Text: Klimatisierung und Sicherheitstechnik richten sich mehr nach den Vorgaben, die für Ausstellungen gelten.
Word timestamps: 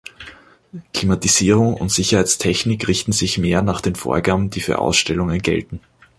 Klimatisierung 0.95 1.75
und 1.75 1.91
Sicherheitstechnik 1.91 2.87
richten 2.87 3.11
sich 3.11 3.37
mehr 3.37 3.61
nach 3.61 3.81
den 3.81 3.93
Vorgaben, 3.93 4.49
die 4.49 4.61
für 4.61 4.79
Ausstellungen 4.79 5.37
gelten. 5.43 5.79